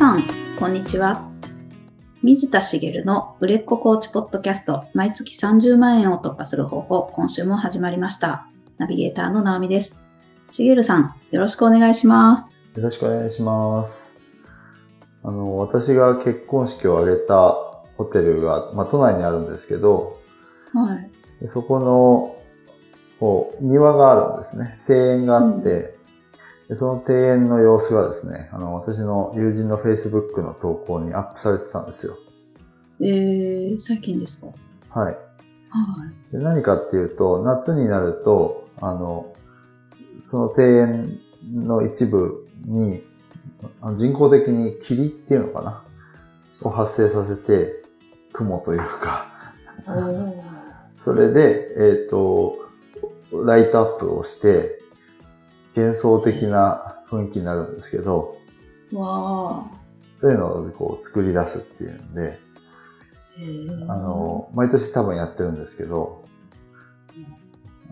[0.00, 0.22] さん、
[0.58, 1.30] こんにちは。
[2.22, 8.48] 水田茂の売れっ子コーチポッドキャスト、毎月30万円を突破する方法、今週も始まりました。
[8.78, 9.94] ナビゲーターの直美です。
[10.52, 12.46] 茂さん、よろしくお願いします。
[12.78, 14.16] よろしくお願いします。
[15.22, 17.52] あの、私が結婚式を挙げた
[17.98, 20.18] ホテルが、まあ、都内にあるんですけど、
[20.72, 21.10] はい。
[21.42, 22.36] でそこの、
[23.20, 24.80] こう、庭があるんですね。
[24.88, 25.99] 庭園があって、
[26.70, 32.16] でその庭園の様子がですね、あの、私の友人の Facebook の投稿にアップされてたんですよ。
[33.00, 34.46] えー、最近ですか？
[34.90, 35.14] はい。
[35.14, 35.18] は
[36.30, 36.32] い。
[36.32, 39.32] で何かっていうと、夏になると、あの、
[40.22, 41.18] その庭園
[41.52, 43.02] の一部に、
[43.96, 45.82] 人工的に霧っていうのかな？
[46.62, 47.82] を発生させて、
[48.32, 49.26] 雲というか、
[51.00, 52.54] それで、えっ、と、
[53.32, 54.79] ライトアップをして、
[55.76, 58.36] 幻想的な雰囲気になるんですけど、
[58.92, 59.64] わ
[60.18, 62.38] そういうのをこう作り出すっていうんで、
[63.88, 66.24] あ、の、毎年多分やってるんですけど、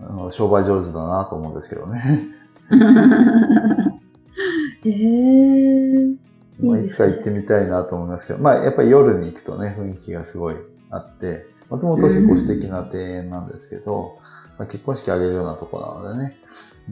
[0.01, 2.27] あの商売上手だなと思うんですけどね。
[4.85, 6.17] えー、
[6.63, 10.57] まあ、いつか行ってみたいなと思いますけど、まあ、やっぱり夜に行くとね、雰囲気がすごい
[10.91, 14.19] あって、もともと結構素敵な庭園なんですけど、
[14.59, 16.37] まあ、結婚式あげるようなとこなのでね、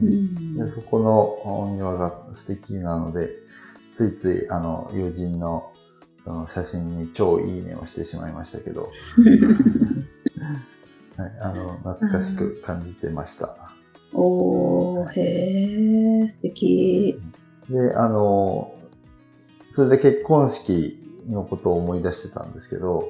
[0.01, 1.21] ううんんでそこの
[1.65, 3.31] お庭が素敵なので、
[3.97, 5.73] ついつい、あの、友人の
[6.25, 8.91] その写真に超いいねをしてしまいましたけど、
[11.17, 13.57] はい、あの、懐かしく感じてました。
[14.13, 17.21] おー、へー、素敵。
[17.71, 18.75] で、あの、
[19.73, 23.09] それで結婚式のことを思い出してたんですけど、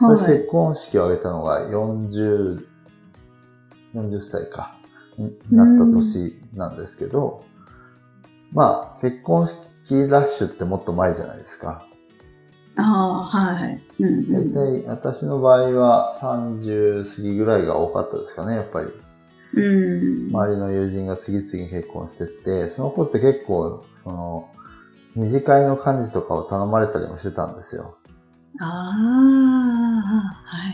[0.00, 0.38] 私はい。
[0.38, 2.64] 結婚式を挙げたのが40、
[3.94, 4.74] 40歳か、
[5.18, 7.44] になった年なんですけど、
[8.52, 11.86] まあ、結婚式ラッシュってもっと前じゃないですか。
[12.76, 13.80] ああ、はい。
[14.00, 14.82] うんう大ん。
[14.82, 18.88] 体、私の場合は30過ぎぐらいが多かったですかね、やっぱり。
[19.56, 20.28] うん。
[20.30, 24.48] 周りの友人が次々に結婚してって、その子って結構、その、
[25.14, 27.96] 二次会の幹事とかを頼まれたりもしてたんですよ。
[28.60, 28.68] ああ、
[30.44, 30.68] は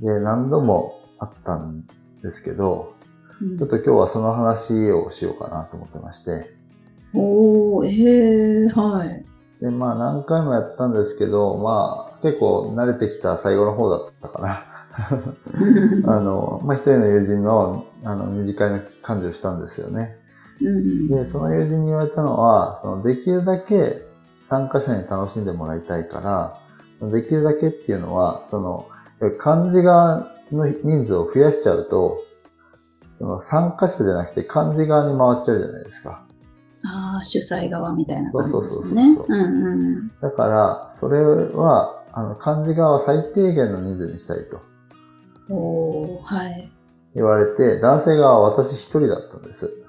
[0.00, 0.04] い。
[0.04, 1.84] で、何度もあったん
[2.22, 2.94] ですけど、
[3.40, 6.50] うんちょっと今日はその話をしようかなと思ってまして。
[7.14, 9.24] おー、ええはい。
[9.60, 14.64] で、まあ何回もやったんですけど、まあ結構慣れてきた最後の方だったかな。
[16.12, 20.16] あの、まあ一人の友人のあの二次会の幹事をしたんですよね。
[20.60, 24.02] うんで、その友人に言われたのは、そのできるだけ
[24.48, 26.20] 参加者に楽しんでもらいたいか
[27.00, 28.86] ら、できるだけっていうのは、その、
[29.38, 32.22] 漢字側の人数を増やしちゃうと、
[33.18, 36.24] その参加者じゃなくて漢字側に回っちゃうじゃないですか。
[36.84, 39.18] ああ、主催側みたいな感じそうですそうそうそうね。
[39.28, 40.08] うんうん。
[40.20, 44.60] だから、それは、あの、漢字側は最低限の人数にしたいと
[45.50, 46.70] おー、はい。
[47.14, 49.84] 言われて、男性側は私一人だったんです。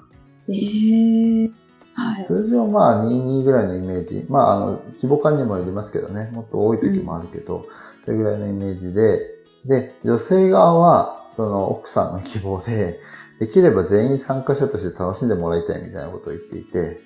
[0.50, 1.52] ええ
[1.94, 2.24] はい。
[2.24, 4.26] 通常まあ22ぐらいのイメージ。
[4.30, 6.30] まああの、規模感にもよりますけどね。
[6.34, 7.66] もっと多い時もあるけど、
[8.06, 9.20] それぐらいのイメージで、
[9.70, 13.00] で、女性側は、その奥さんの希望で、
[13.40, 17.02] できれば全員参加者として楽しんでもらいたいみたいなことを言っていて、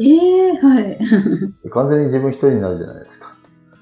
[0.00, 0.98] ええはい。
[1.70, 3.34] 完全に自分一人になるじゃないですか。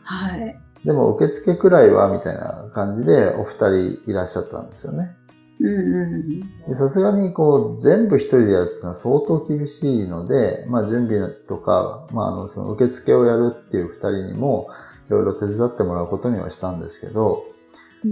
[0.02, 0.60] はい。
[0.84, 5.16] でも受付くらいは、みたいな感じでお二人いらっしゃったんですよね。
[5.60, 6.40] うんうん。
[6.40, 14.68] でさすがにこう全部一人でやるっていうのは相当厳しいので、まあ準備とか、まああのその受付をやるっていう二人にも
[15.08, 17.44] いろいろ手伝ってもらうことにはしたんですけど、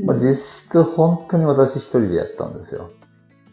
[0.05, 2.91] まあ実質本当に私一人でやったんですよ。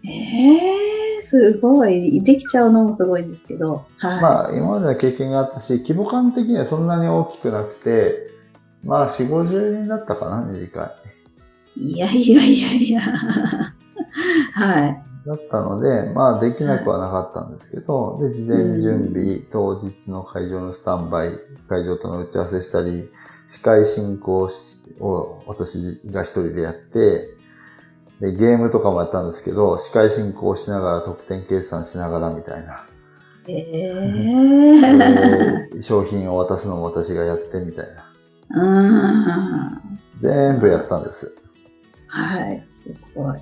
[0.04, 2.22] ええすごい。
[2.24, 3.86] できちゃうのもすごいんですけど。
[4.00, 4.22] はい。
[4.22, 8.32] まあ今までの経験があったし、規模感的にはそんなに大きくなくて、
[8.84, 10.92] まあ4、50人だったかな、二次会。
[11.78, 13.02] いやいやいやいや。
[14.54, 15.04] はい。
[15.26, 21.30] だったので、まあできなくはなかったんですけど、で、事前準備、当日の会場のスタンバイ、
[21.70, 23.10] 会場との打ち合わせしたり、
[23.52, 27.28] 司会進行しを私が一人でやって、
[28.22, 32.86] で、ゲームとかもやったんですけど、司会進行しながら得点計算しながらみたいな。
[33.48, 33.68] え
[35.70, 37.88] えで商品を渡すのも私がやってみたい
[38.54, 38.64] な。
[38.64, 38.86] う
[39.68, 39.82] ん。
[40.20, 41.36] 全部やったんです。
[42.08, 42.66] はい。
[42.72, 43.40] すごい。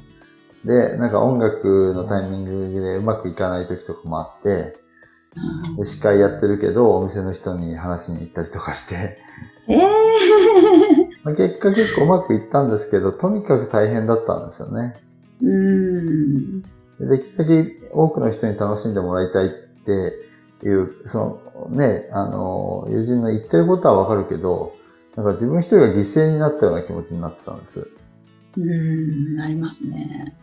[0.66, 4.76] で、なんか音楽のタイミングでうまくいかない時とかもあって、
[5.78, 9.20] で司会やってるけど、お店の人に話しに行ったりとかして、
[9.70, 9.80] ええ
[11.24, 14.96] まあ結果結構うまくいったんですけど、とにかく大変だったんですよね。
[15.42, 16.62] うん。
[16.62, 16.68] で
[17.00, 24.74] できるだけ多くの人に楽しんでもらいたいっていう、そのね、あの、友人の言ってることはわかるけど、
[25.16, 27.88] なんか自分一人が犠牲になったような気持ちになってたんです。
[28.58, 30.36] うん、なりますね。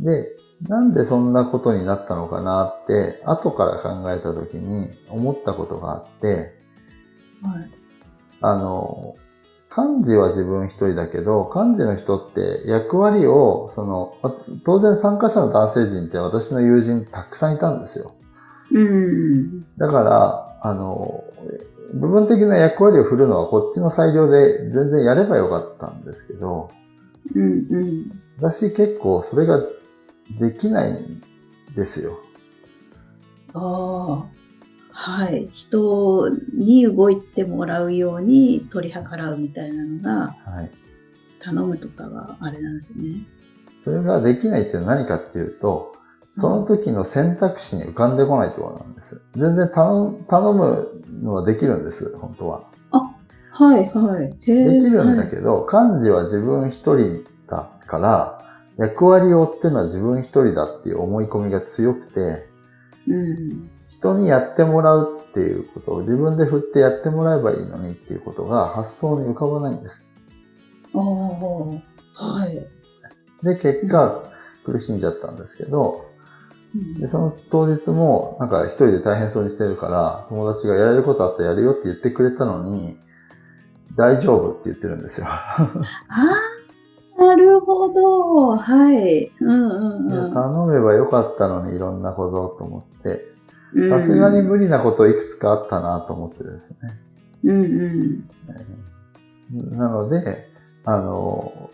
[0.00, 0.36] で、
[0.68, 6.54] なんでそんなことになったのかなって、後から考えた時に思ったことがあって、
[7.42, 7.81] はい。
[8.42, 9.14] あの、
[9.74, 14.34] 幹事は自分一人だけど、幹事の人って役割を、その、ま
[14.64, 18.14] 当然参加者の男性陣って私の友人たくさんいたんですよ。
[18.70, 19.60] うん。
[19.78, 21.24] だから、あの、
[21.94, 26.70] 部分的な役割を振るのはこっちの裁量で全然やればよかったんですけど、
[27.34, 28.20] うんうん。
[28.38, 29.60] 私結構それが
[30.40, 31.22] できないん
[31.74, 32.18] ですよ。
[33.54, 34.41] ああ。
[34.92, 35.48] はい。
[35.52, 40.70] 人に動いてもらうように取り計らうみたいなのが、はい。
[41.40, 43.24] 頼むとかはあれなんですね。
[43.82, 45.96] それができないって何かっていうと、
[46.36, 49.20] その時の選択肢に浮かんでこないところなんです。
[49.34, 52.72] 全然頼む頼むのはできるんです、本当は。
[53.52, 54.24] はいはい。
[54.24, 58.38] へできるんだけど、幹事は自分一人だから、
[58.78, 62.48] 役割を負ってるのは自分一人だっていう思い込みが強くて、
[63.06, 63.70] うん。
[64.02, 70.12] 人にやってもらうっていうことを自分で振ってやってもらえばいいのにっていうことが発想に浮かばないんです。
[70.94, 71.02] ああ。
[71.02, 72.54] はい。
[73.44, 74.24] で、結果、
[74.64, 76.06] 苦しんじゃったんですけど、
[76.74, 82.98] うんでその当日も、なんか一人で大変そうにしてるから、友達がやれることあったらやるよって言ってくれたのに、
[83.96, 85.26] 大丈夫って言ってるんですよ。
[85.28, 85.68] あ
[86.08, 88.56] あ、なるほど。
[88.56, 89.30] はい。
[89.40, 93.41] うんうんうん頼めばよかったのにいろんなことと思って、うん。
[93.88, 96.76] さすがに無理なこといくつかあったなと思ってですね。
[97.44, 97.64] うん
[99.50, 99.78] うん。
[99.78, 100.48] なので、
[100.84, 101.70] あの、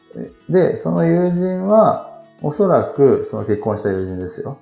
[0.49, 4.59] で、その友人は、おそらく、その結婚した友人ですよ。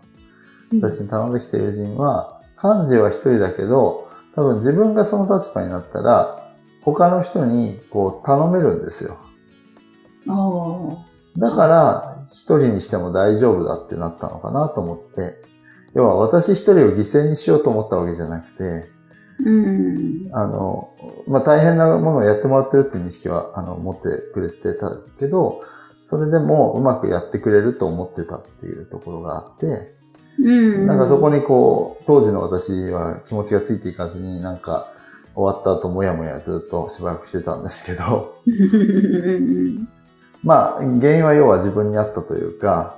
[0.81, 6.53] 私に頼んできた友人は、幹事は一人だけど、多分自分がその立場になったら、
[6.83, 9.19] 他の人にこう頼めるんですよ。
[11.39, 15.35] だから、一人にしても大丈夫だってなったのかなと思って、
[15.97, 18.91] 要は私一人を犠牲にしようと思ったわけじゃなくて、
[19.43, 20.29] うん。
[20.31, 20.95] あの、
[21.27, 24.03] まあ、大変なものをやってもらってるっていう認識は、あの、持って
[24.35, 25.63] くれてたけど、
[26.05, 29.95] それでもうまくやってくれると思ってたっていうところがあって、
[30.39, 30.87] うん。
[30.87, 34.89] なんかそこにこう、当時の私は気持ちがついていかずに、なんか
[35.35, 39.89] 終わった後もやもやずっとしばらくしてたんですけど、うん。
[40.45, 42.97] まあ、原因は要は自分にあったというか、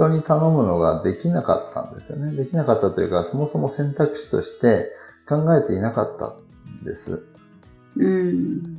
[0.00, 2.32] 人に頼むのができなかったんですよね。
[2.32, 4.90] できなかったというか、そもそも選択肢として
[5.28, 6.34] 考えていなかった
[6.82, 7.26] んです。
[7.96, 8.74] うん。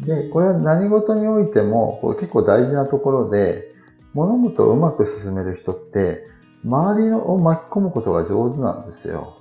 [0.00, 3.74] で、これは何事においても、これ結構大事なところで、
[4.14, 6.26] 物事をうまく進める人って、
[6.64, 9.36] 周りを巻き込むことが上手なんですよ。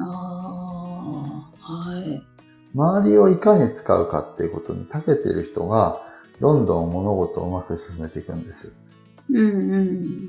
[0.00, 1.70] ああ。
[1.72, 2.22] はい。
[2.74, 6.02] 周りをいかに使うかっていうことに長けている人が、
[6.40, 8.72] どんどん物事をうまく進めていくんです。
[9.30, 10.28] うんうん。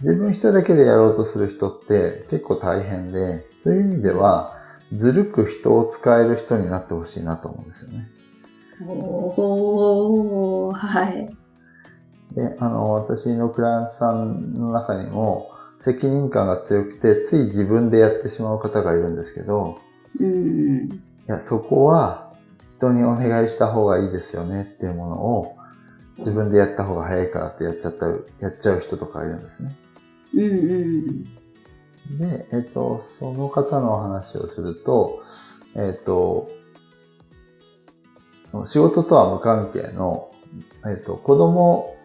[0.00, 4.56] 自分一人だけでやろうとする人って結構大変で、そういう意味では、
[4.94, 8.08] ずるく人を使える人になってほしいなと思うんですよね。
[8.86, 11.26] おー、はい。
[12.34, 15.50] で、あの、私のクライアントさんの中にも、
[15.84, 19.78] 責任感が強くて、つい自分でやってしまう方がいるんですけど、
[20.20, 20.86] うん。
[20.86, 22.32] いや、そこは
[22.76, 25.56] 人にお願いした方がいいですよねっていうものを、
[26.18, 28.14] 自分でやった方が早いからってやっちゃった、や
[28.48, 29.74] っちゃう人とかいるんですね。
[30.34, 31.24] うんうん。
[32.18, 35.22] で、えっと、その方のお話をすると、
[35.74, 36.48] えっと、
[38.66, 40.30] 仕事とは無関係の、
[40.86, 41.96] えっと、子供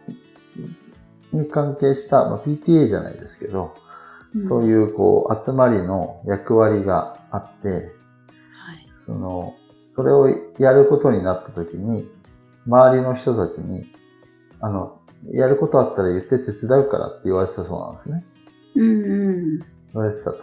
[1.31, 3.75] に関係した、まあ、PTA じゃないですけど、
[4.47, 4.67] そうう。
[4.67, 7.89] いう、こう、集まりの役割があって、はい。
[9.05, 9.55] その、
[9.89, 10.27] それを
[10.59, 12.09] やることになった時に、
[12.65, 13.85] 周りの人たちに、
[14.59, 14.99] あの、
[15.31, 18.23] やることあったら言って手伝うからって言われてたそうなんですね。
[18.75, 19.59] うんうん。
[19.59, 20.37] 言われてたと。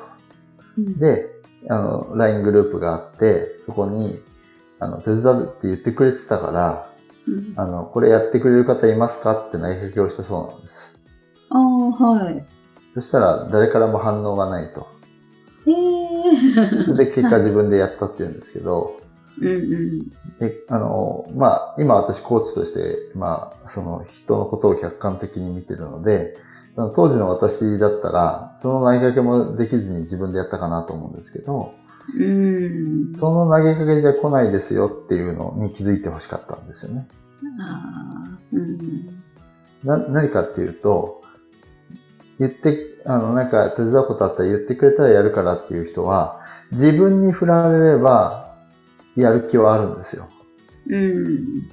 [0.79, 1.27] うんで、
[1.69, 4.23] あの、LINE グループがあって、そこに、
[4.79, 6.91] あの、手伝うって言ってくれてたから、
[7.29, 10.99] うんあの、これやってくれる方いますかって投げかけをしたそうなんです。
[11.51, 12.45] ああ、はい。
[12.95, 14.89] そしたら、誰からも反応がないと。
[15.67, 15.73] え
[16.93, 18.97] えで、結果自分でやったって言うんですけど、
[19.41, 20.09] うんうん。
[20.39, 26.37] で、あの、まあ、今私コーチとして、まあ、その人のことを客観的に見てるので、
[26.75, 31.75] その当時の私だったら、その投げかけもできずに自分でやったかなと思うんですけど、
[32.19, 33.15] うん。
[33.15, 37.07] その投げかけじゃ来ないですよっていうのに気づいてほしかったんですよね。
[37.61, 39.07] ああ、うん。
[39.85, 41.23] な、何かっていうと、
[42.39, 46.41] 言って、あの、なんか手伝うことあったら言ってくれたらやるからっていう人は、
[46.73, 48.50] 自分に振られれば、
[49.21, 50.29] やる気はあるんですよ。
[50.89, 51.69] うん。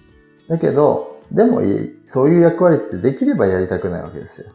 [0.48, 4.52] だけど、でもいい、そういう役割ってできればやりたくないわけですよ。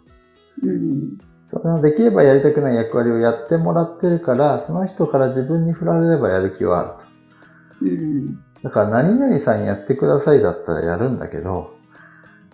[0.62, 1.18] うん。
[1.44, 6.88] そのできればやりたくない役割をやってもらってるから、その人から自分に振られればやる気はある
[7.80, 7.84] と。
[7.84, 8.38] うん。
[8.62, 11.74] だから何々さんやってくださいだったらやるんだけど、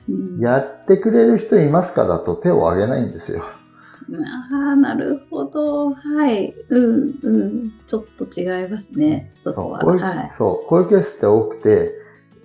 [0.09, 0.41] うん。
[0.41, 3.45] やってくれる人いますかだと手を挙げないんですよ。
[4.51, 5.93] ああ、なるほど。
[5.93, 6.55] はい。
[6.69, 7.73] うん、うん。
[7.87, 9.31] ちょっと違いますね。
[9.43, 9.81] そこは。
[9.81, 10.31] そうこういう、はい。
[10.31, 11.93] そう、こういうケースって多くて、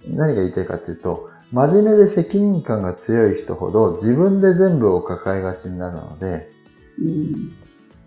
[0.08, 6.50] 何が言いたいかっていうと、真面目で責任感が強い人ほど自分で全部を抱えがちになるので、
[7.00, 7.51] うん。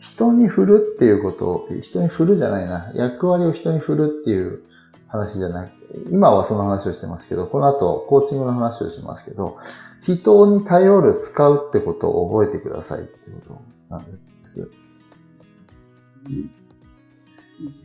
[0.00, 4.60] 人に振るっていうことを、人に振るじゃないな、役割を人に振るっていう
[5.08, 9.58] 話じゃなくて、今はその話をしてますけど、この後コーチングの話をしますけど、
[10.02, 14.70] 人に頼る、使うってことを覚えてくださいってことなんです。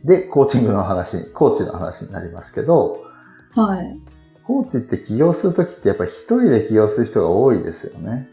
[0.04, 3.04] で、コーチングの話、コーチの話になりますけど、
[3.54, 3.98] はい。
[4.44, 8.28] コーチって起業するときってやっぱり一人で起業する人が多いですよね。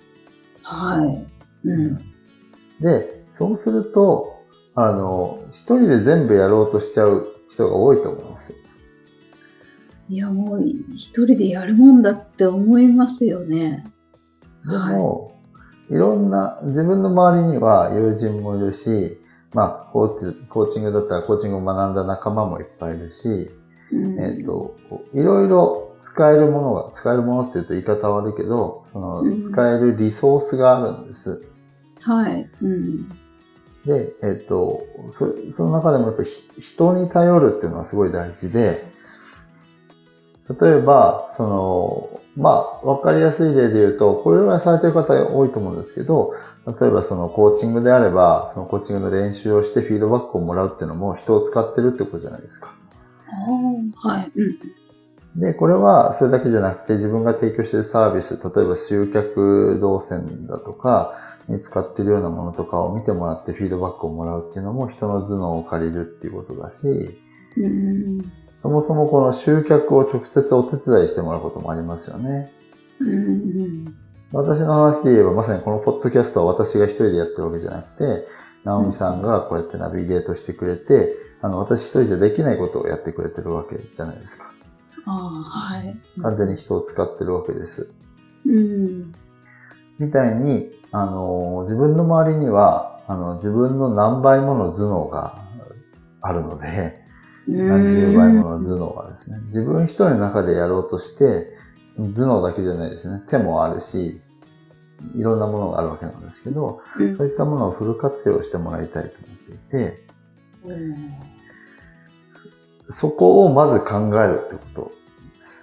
[0.64, 1.68] はい。
[1.68, 1.96] うん。
[2.80, 4.44] で、そうすると、
[4.76, 8.54] あの、一人で全部やろうとしちゃう人が多いと思います。
[10.10, 10.64] いや、もう
[10.96, 13.86] 一人でやるもんだって思いますよね。
[14.66, 15.36] でも、
[15.90, 19.22] い、ろんな、自分の周りには友人もいるし、
[19.54, 23.52] まあ、コーチ、コーチングだったらコーチングを学んだ仲間もいっぱいいるし、
[23.92, 31.44] うん、えっ、と、こういろいろ使えるものが、使えるものって言うと言い方悪いけど、そのうん使えるリソースがあるんです。
[32.02, 32.50] はい。
[32.62, 33.10] うん。
[33.86, 38.92] で、えっ、とそ、その中でもやっぱりひ人に頼るっていうのはすごい大事で、
[40.62, 46.34] 例えば、その、まあ、わかりやすい例で言うと、これはされてる方多いと思うんですけど、
[46.66, 52.74] 例えばそのコーチングであれば、そのコーチングの練習をしてフィードバックをもらうっていうのも人を使ってるってことじゃないですか。
[53.96, 54.32] はい。
[54.36, 55.42] うん。
[55.42, 61.14] で、これはそれだけじゃなくて自分が提供しているサービス、例えば集客動線だとか
[61.48, 66.88] に使っているようなものとかを見てもらってフィードバックをもらうっていうのも人の頭脳を借りるっていうことだし、
[67.58, 68.20] うん。
[68.62, 72.52] そもそもこの集客を直接お手伝いしてもらうこともありますよね。
[73.00, 73.96] うん。
[74.32, 78.28] 私の話で言えばまさにこのポッドキャストは私が一人でやってるわけじゃなくて、
[78.66, 84.52] 直美さんがこうやってナビゲートしてくれて、あの、私一人じゃできないことをやってくれてるわけじゃないですか。
[85.06, 85.96] ああ、はい。
[86.22, 87.90] 完全に人を使ってるわけです。
[88.46, 89.12] うん。
[89.98, 95.40] みたいに、あの、自分の周りには、あの、自分の何倍もの頭脳が
[96.22, 96.99] あるので、
[97.58, 101.48] 何十倍もの頭脳がですね、自分一人の中でやろうとして、
[101.98, 104.22] 頭脳だけじゃないですね、手もあるし、
[105.16, 110.06] いろんなものがあるわけなんですけど、うんそういったものをフル活用してもらいたいと思っていて、
[110.66, 110.96] うん
[112.92, 114.92] そこをまず考えるってこと
[115.36, 115.60] です。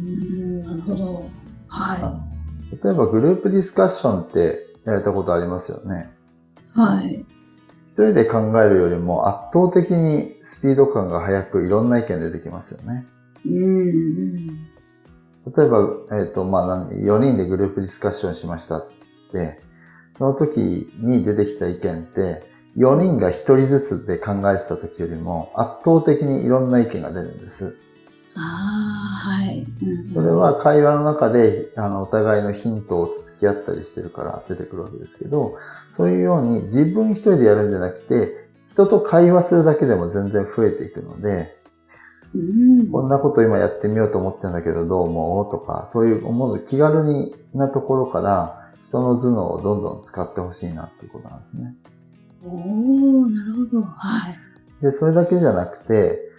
[0.00, 1.30] うんなるほど。
[1.68, 2.20] は
[2.82, 6.10] 例えばグループディスカッションってやれたことありますよね。
[6.76, 6.78] い。
[6.78, 7.24] はい。
[7.98, 13.04] 一人で考えるよりも圧倒的にスピード感が速くいろんな意見出てきますよね。
[13.44, 14.46] うん。
[14.46, 14.52] 例
[15.58, 15.88] えば、
[16.20, 18.94] えっ、と、まあ、なん4人でグループディスカッションしましたって
[19.32, 19.60] 言って、
[20.16, 20.60] その時
[21.00, 22.44] に出てきた意見って、
[22.76, 27.76] 4人が1人ずつで考えてた時よりも圧倒的にいろんな意見が出るんです。
[28.36, 28.87] ああ、
[29.18, 29.66] はい。
[29.82, 35.56] うんそれは会話の中で、あの、お互いのヒントをつつき合ったりしてるから出てくるわけですけど、
[35.96, 41.56] そういうように自分一人でやるんじゃなくて、人と会話するだけでも全然増えていくので、
[42.34, 45.50] うんこんなこと今やってみようと思ってるんだけどどう思う？
[45.50, 51.74] とか、そういう思う気軽になところから、人の頭脳をどんどん使ってほしいなっていうことなんですね。
[52.46, 53.82] おおなるほど。
[53.82, 54.38] はい。
[54.82, 56.30] で、それだけじゃなくて、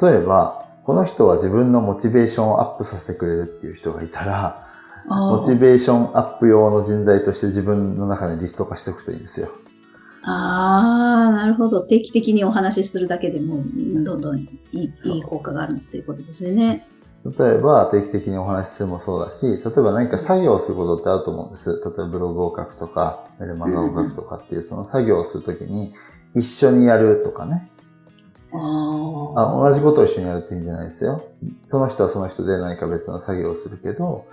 [0.00, 4.66] 例えば、この人は自分のモチベーションをアップさせてくれるっていう人がいたら、
[5.06, 9.50] モチベーションアップ用の人材として自分の中にリスト化しておくといいんですよ。
[10.22, 11.82] ああ、なるほど。
[11.82, 16.88] 定期的にお話しするだけでも、うんどんどんいいいい効果があるっていうことですよね。
[17.22, 21.70] 例えば定期的にお話しするもそうだし、例えば何か作業をすることってあると思うんです。
[21.70, 25.92] 例えばブログを書くとか、メルマガを書くとかっていう、その作業をするときに
[26.34, 27.68] 一緒にやるとかね。
[28.52, 31.22] ああ同じことを一緒にやるっていいんじゃないですよ。
[31.64, 34.26] その人はその人で何か別の作業をするけど、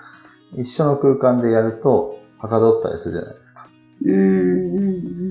[0.54, 3.68] 一緒の空間でやると、はかどったりするじゃないですか。
[4.06, 4.82] うんうんう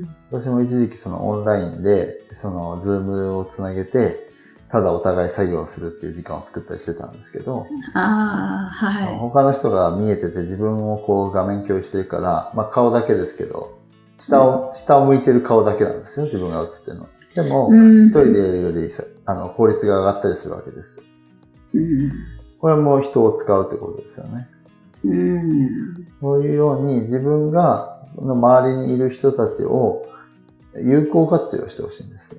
[0.03, 0.09] ん。
[0.31, 4.17] 私も一時期そのオンラインで、そのズームをつなげて、
[4.71, 9.15] ただお互い作業をするっていう時間を作ったりしてたんですけど、ああ、はい。
[9.17, 13.79] 他の人が見えてて自分をこう画面共有してるから、まあ顔だけですけど、
[14.19, 17.07] 下を、下を向いてる顔だけなんですよ、自分が映ってるの。
[17.35, 21.03] でも、うん一人でやるよりさあの効率が上がったりするわけです。
[21.73, 22.13] うん。
[22.59, 24.49] これも人を使うってことですよね。
[25.05, 26.07] うん。
[26.21, 30.07] そういうように自分がその周りにいる人たちを
[30.77, 32.37] 有効活用してほしいんです。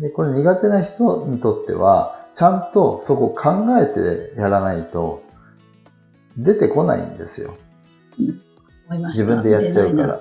[0.00, 5.22] で、これ苦手な人にとっては、ちゃんとそこ考えてやらないと
[6.36, 7.54] 出てこないんですよ。
[8.88, 9.22] 思いました。
[9.22, 10.20] 自分でやっちゃうから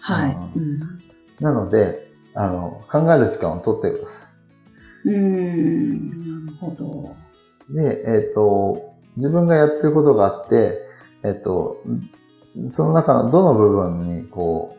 [0.00, 0.36] はい。
[0.56, 1.03] うん
[1.40, 4.26] なので、あの、考える時間を取ってくださ
[5.04, 7.14] うーん、なるほど。
[7.70, 7.74] い。
[7.74, 10.80] で、えっ、と、自分がやってることがあって、
[11.22, 11.82] えっ、と、
[12.68, 14.76] その中のどの部分に、こ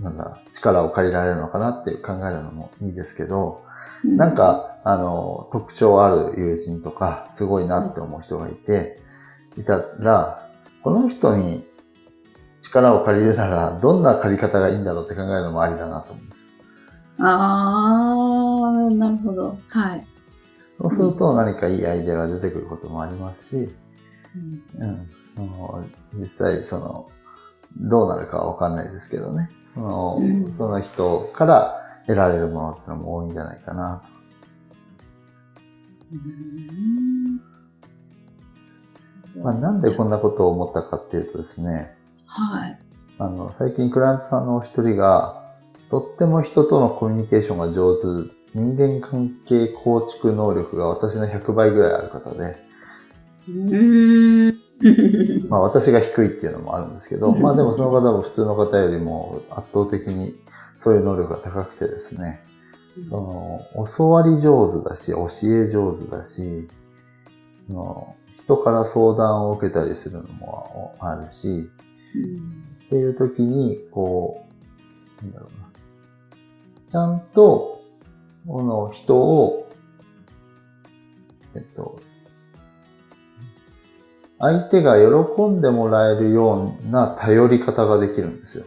[0.00, 3.64] う、なんだ、力を借りられるのかなっていう考えるのもいいですけど、
[4.04, 9.00] なん、か、あの、特徴ある友人とか、すごいなって思う人がいて、
[9.56, 10.48] いたら、
[10.82, 11.66] この人に
[12.74, 16.48] 力を借りるなら、どんな借り方がいいんだろうって考えるのもありだなと思うんです。
[17.20, 19.58] あー、なるほど。
[19.68, 20.04] はい。
[20.80, 23.72] そうすると何かいいアイデアが出てくることもありますし、
[24.78, 27.08] うんうん、実際その、
[27.76, 29.50] どうなるかはわかんないですけどね。
[29.74, 34.02] その,、うんその人から得られるものってのも多いんじゃないかな
[39.34, 39.40] と。
[39.40, 41.93] まあ、なんでこんなことを思ったかっていうとですね、
[42.34, 42.78] はい。
[43.18, 45.44] あの、最近クライアントさんのお一人が、
[45.88, 48.02] とっても人とのコミュニケーションが上手、
[48.54, 52.56] 人間関係構築能力が私の100倍ぐらいある方で、
[53.48, 54.54] うーん。
[55.48, 60.34] まあ私が低いっていうのもあるんですけど、 まあでもその方も普通の方よりも圧倒的に
[60.82, 62.42] そういう能力が高くてですね、
[63.08, 66.68] その教わり上手だし、教え上手だし、
[67.68, 68.14] その
[68.44, 71.70] 人から相談を受けたりするのもあるし、
[72.14, 74.44] っていう時に、こ
[75.20, 75.68] う、なんだろうな。
[76.86, 77.82] ちゃんと、
[78.46, 79.68] この人を、
[81.54, 82.00] えっと、
[84.38, 88.64] 相手が喜んでもらえるような頼り方ができるんですよ。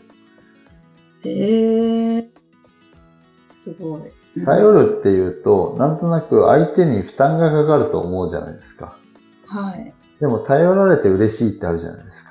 [1.24, 2.30] へえ。
[3.54, 4.02] すごい。
[4.46, 8.98] 頼るっていうと、なんとなく相手に負担がかかると思うじゃないですか。
[9.46, 9.94] はい。
[10.20, 12.27] でも頼られて嬉しいってあるじゃないですか。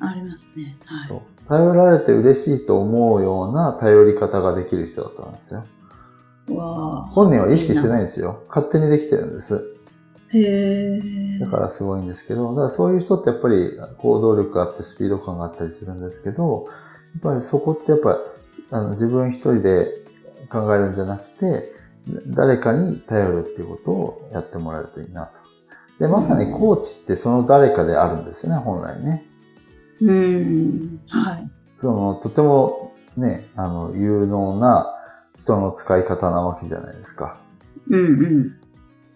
[0.00, 0.76] ありますね。
[0.84, 1.08] はい。
[1.08, 1.20] そう。
[1.48, 5.64] 頼られて嬉しいと思うような頼り方ができる人だったんですよ。
[6.48, 8.42] 本人は意識してないんですよ。
[8.48, 9.76] 勝手にできてるんです。
[10.32, 10.40] へ
[11.36, 11.38] え。
[11.38, 16.66] だからすごいんですけど、だからそういう人ってやっぱり行動力があってスピード感があったりするんですけど、
[17.14, 18.18] やっぱりそこってやっぱ
[18.70, 19.86] あの自分一人で
[20.50, 21.72] 考えるんじゃなくて、
[22.28, 25.32] 誰かに頼るっていうことをやってもらえるといいなと。
[25.98, 29.26] で、まさにコーチってその誰かであるんですよね、本来ね。
[30.02, 31.00] うーん。
[31.08, 31.50] はい。
[31.78, 34.94] その、とてもね、あの、有能な
[35.38, 37.38] 人の使い方なわけじゃないですか。
[37.88, 38.56] うんうん。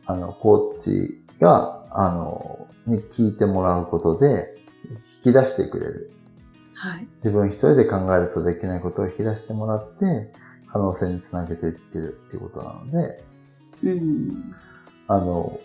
[0.06, 4.56] あの、コーチが、あの、に聞いてもらうことで、
[5.24, 6.10] 引き出してくれる。
[6.74, 7.06] はい。
[7.16, 10.32] 自分一人で考えるとできないことを引き出してもらって、
[10.70, 13.24] 可能性につなげていってるっていうことなので、
[13.84, 14.54] うん。
[15.06, 15.60] あの、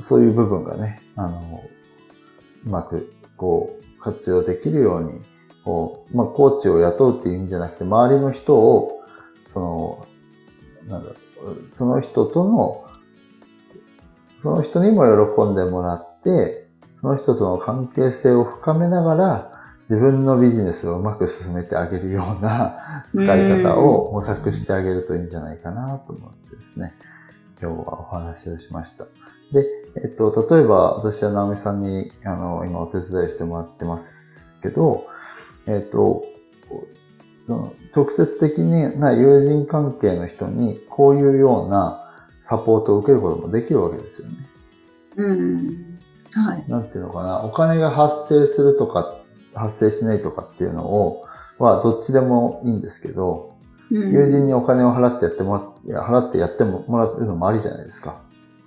[0.00, 1.62] そういう部分がね、あの、
[2.66, 5.20] うまく、こう、活用できるように、
[5.64, 9.02] こう、まあ、コーチを雇うっていう意味じゃなくて、周りの人を、
[9.52, 10.06] その、
[10.88, 11.12] なんだ
[11.70, 12.84] その人との、
[14.42, 15.04] その人にも
[15.36, 16.68] 喜んでもらって、
[17.00, 19.52] その人との関係性を深めながら、
[19.90, 26.92] 自分のビジネスをうまく進めてあげるような使い方を模索してあげるといいんじゃないかなと思ってですね、
[27.60, 29.04] 今日はお話をしました。
[29.52, 29.64] で、
[29.96, 35.06] えっと、例えば私は直美さんに、あの、今お手伝いしてもらってますけど、
[35.66, 36.24] えっと、
[37.94, 42.04] 直接的な友人関係の人にこういうような
[42.44, 44.34] サポートを受けることもできるわけですよね。
[45.16, 45.98] うん。
[46.32, 46.64] はい。
[46.68, 49.16] なんていうのかな、お金が発生するとか、
[49.54, 51.24] 発生しないとかっていうのを、
[51.58, 53.56] はどっちでもいいんですけど、
[53.90, 58.20] うん友人にお金を払ってやってもらいや払ってやってももらうのもありじゃないですか。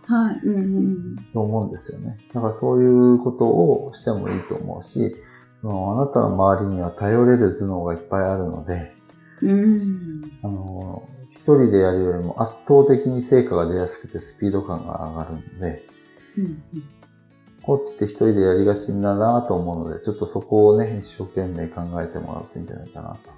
[0.08, 0.40] はい。
[0.44, 1.16] うんうん。
[1.34, 2.18] と思うんですよね。
[2.34, 5.16] だからそういうことをしてもいいと思うし、
[5.62, 8.96] そのあなたの周りには頼れる頭脳がいっぱいあるので、
[9.42, 10.32] うん。
[10.44, 15.86] あの、一人でやるよりも圧倒的に成果が出やすくてスピード感が上がるので、
[16.38, 16.64] うん。
[17.64, 23.30] コーチって一人でやりがちだなと思うので、ちょっとそこをね、一生懸命考えてもらうといいんじゃないかなと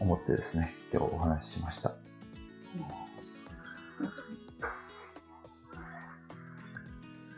[0.00, 1.92] 思ってですね、今日お話ししました。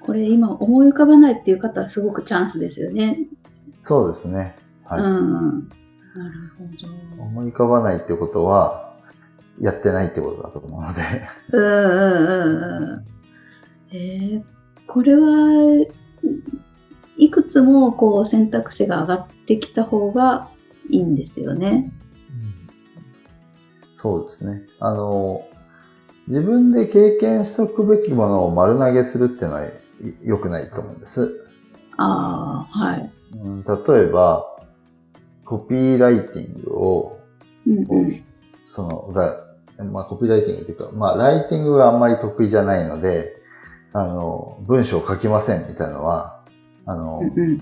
[0.05, 3.19] これ今思い浮かばないっていう方はすごくチャンスですよね。
[3.83, 4.57] そうですね。
[4.85, 5.01] はい。
[5.01, 5.69] うん。
[6.15, 6.65] なるほ
[7.17, 7.23] ど。
[7.23, 8.93] 思い浮かばないってことは、
[9.61, 11.03] やってないってことだと思うので。
[11.53, 13.97] うんうんうんうん。
[13.97, 14.43] えー、
[14.87, 15.87] これは
[17.17, 20.49] いくつもこう選択肢が上がってきた方が
[20.91, 21.93] いいんですよね。
[23.97, 24.63] そうですね。
[24.81, 25.47] あの、
[26.27, 29.67] 自分で経験しとくべきものを丸投げするっていうのは
[30.23, 31.47] 良くないと思うんです。
[31.97, 33.11] ああ、はい。
[33.37, 34.47] うん、例えば、
[35.45, 37.21] コピーライティングを、
[37.67, 38.25] うんうん、
[38.65, 39.13] その、
[39.93, 43.37] まあ、コピーライティングっていうか、まあ、ライティングがあんまり得意じゃないので、
[43.93, 46.43] あの、文章を書きませんみたいなのは、
[46.87, 47.61] あの、うんうん、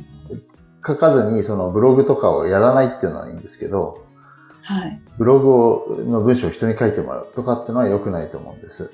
[0.87, 4.07] 書かずにそのブログとかをやらないっていうのはいいんですけど、
[4.63, 8.93] はい、ブログをの文章を人に書いてもらうとかっていうのは良くないと思うんです。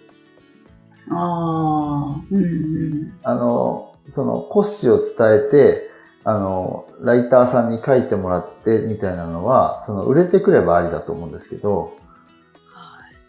[1.10, 3.12] ああ、うんうん。
[3.22, 5.90] あの、その骨子を伝えて、
[6.24, 11.92] あの、ライターさんに書いてもらってみたいなのは、その売れてくればありだと思うんですけど、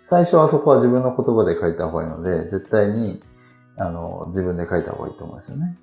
[0.08, 3.22] 最初はそこは自分の言葉で書いた方がいいので、絶対に、
[3.78, 5.78] あの、自分で書いた方がいいと思うんですよね。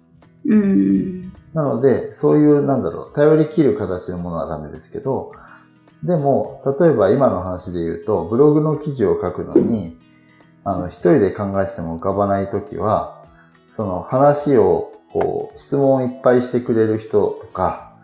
[0.47, 1.33] うん。
[1.53, 5.33] なので、そういう、なんだろう、頼り切る形のものはダメですけど、
[6.03, 9.99] でも、例えば今の話で言うと、ブログの記事を書くのに、
[10.65, 13.23] あの、一人で考えてても浮かばないときは、
[13.77, 17.95] その話を、こう、質問をいっぱいしてくれる人とか、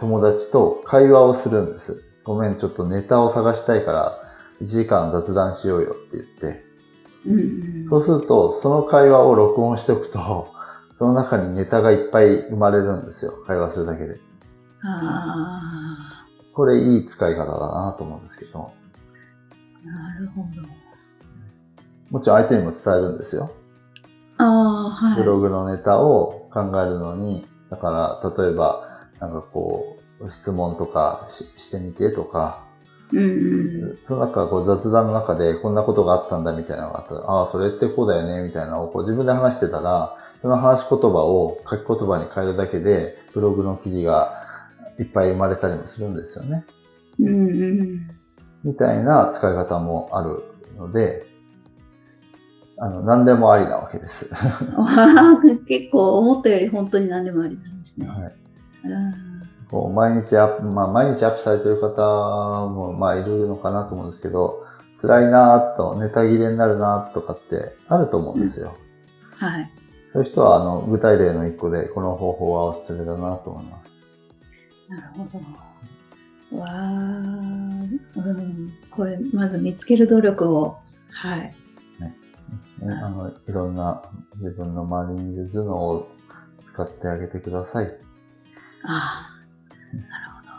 [0.00, 2.02] 友達と会話をするんです。
[2.24, 4.20] ごめん、ちょっとネタを探したいから、
[4.62, 6.64] 1時間雑談しようよって言って。
[7.26, 10.48] うん、そうすると、その会話を録音しておくと、
[10.98, 13.32] その中にネタがいっぱい生まれるんですよ。
[13.46, 14.20] 会話するだけで。
[14.82, 16.26] ああ。
[16.52, 18.70] これいい使い方だなと思うんですけど。
[19.84, 20.84] なるほど。
[22.10, 23.50] もちろん相手にも伝えるんですよ。
[24.38, 25.16] ああ、はい。
[25.16, 32.64] ブログのネタを考えるのに、だから、例えば、なんかこう、質問とかしてみてとか、
[33.12, 33.22] うんう
[33.92, 44.46] ん、その中、こう雑談の中でこんなことがあったんだみたいなのがあったら、ああ、それってこうだよね、みたいなのをこう自分で話してたら、その話し言葉を書き言葉に変えるだけで、ブログの記事が
[44.98, 46.64] いっぱい生まれたりもするんですよね。
[47.20, 48.08] うんうん、
[48.64, 50.42] みたいな使い方もある
[50.76, 51.26] ので、
[52.78, 54.30] あの、何でもありなわけです。
[55.68, 58.06] 結構思ったより本当に何でもありなんですね。
[58.06, 58.34] はい。
[59.70, 64.64] こう毎日アップ、まあ毎日アップされてる方もまあいるのかなと思うんですけど、
[65.00, 68.74] 辛いなと、ネタ切れになるなとかってあると思うんですよ。
[69.40, 69.70] うん、はい。
[70.10, 74.04] そういう人はあの具体例の一個でこの方法はおすすめだなと思います。
[74.88, 75.26] なるほ
[76.52, 76.58] ど。
[76.58, 80.76] わあ、うん、これまず見つける努力を、
[81.10, 81.54] はい。
[82.78, 84.02] ね、あのいろんな
[84.36, 86.08] 自分の周りにいる頭脳を
[86.66, 87.86] 使ってあげてください。
[88.84, 90.50] ああ、なるほど。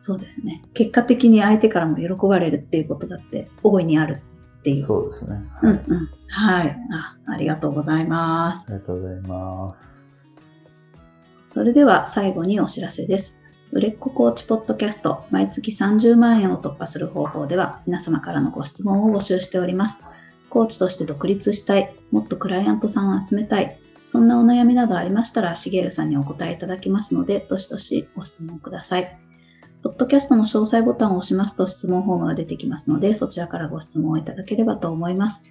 [0.00, 0.62] そうですね。
[0.74, 4.22] 結果的に相手からも喜ばれるっていうことだって大いにある
[4.58, 4.86] っていう。
[4.86, 5.36] そうですね。
[5.62, 6.08] はい、うんうん。
[6.28, 6.76] はい。
[6.92, 8.72] あありがとうございます。
[8.72, 9.96] ありがとうございます。
[11.52, 13.34] それでは最後にお知らせです。
[13.72, 20.00] 売れっ子コーチポッドキャスト毎月30万円を突破する方法では皆様からのご質問を募集しております。
[20.56, 29.18] コーチとして独立したい、もっとクライアントさんを集めたい、そんなお悩みなどありましたら、しげるさんにお答えいただきますので、どしどしご質問ください。
[29.82, 35.44] ポッドキャストの詳細ボタンを押しますと質問フォームが出てきますので、そちらからご質問をいただければと思います。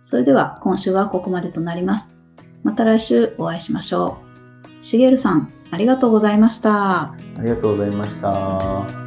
[0.00, 2.18] それでは今週はここまでとなります。
[2.64, 4.18] また来週お会いしましょ
[4.82, 4.84] う。
[4.84, 7.02] しげるさん、ありがとうございました。
[7.02, 9.05] ありがとうございました。